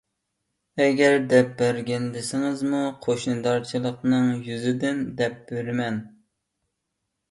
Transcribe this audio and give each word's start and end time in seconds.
ئەگەر 0.85 1.17
دەپ 1.33 1.51
بەرگىن 1.59 2.07
دېسىڭىزمۇ، 2.17 2.81
قوشنىدارچىلىقنىڭ 3.05 4.35
يۈزىدىن 4.51 5.09
دەپ 5.23 5.41
بېرەرمەن. 5.49 6.07